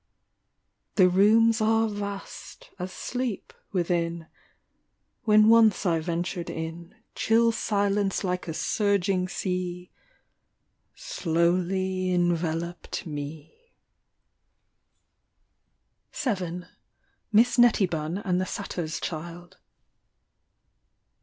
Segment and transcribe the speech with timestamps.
[0.95, 4.25] The rooms are vast as sleep within;
[5.25, 9.91] When once I ventured in, Chill Silence like a surging sea
[10.95, 13.53] Slowly enveloped me.
[13.59, 13.59] 88
[16.13, 16.49] EDITH SIT WELL.
[16.61, 16.65] VII.
[17.31, 19.57] MISS NETTYBUN AND THE SATYRS CHILD.